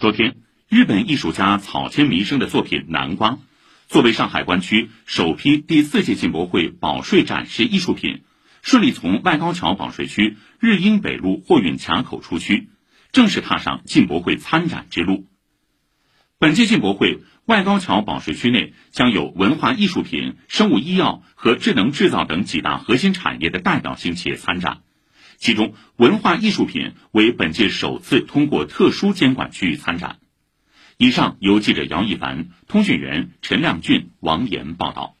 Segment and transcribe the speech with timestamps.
[0.00, 0.36] 昨天，
[0.70, 3.32] 日本艺术家草间弥生的作品《南瓜》，
[3.86, 8.22] 作为上海湾区首批第四届进博会保税展示艺术品，
[8.62, 12.70] 顺利从外高桥保税区日英北路货运卡口出区，
[13.12, 15.26] 正式踏上进博会参展之路。
[16.38, 24.80] 本届进博会外高桥保税区内将有文化艺术品、生物医药和智能制造等几大核心产业的代表性企业参展。
[25.40, 30.18] 其中，文化艺术品为本届首次通过特殊监管区域参展。
[30.98, 35.16] 以上由记者姚一凡、通讯员陈亮俊、王岩报道。